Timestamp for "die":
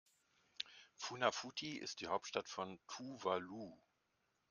2.01-2.07